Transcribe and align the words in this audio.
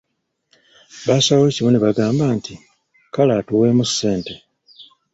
Baasalawo 1.05 1.47
kimu 1.55 1.69
ne 1.71 1.79
bagamba 1.85 2.25
nti:"kale 2.37 3.31
atuweemu 3.39 3.83
ssente" 3.89 4.33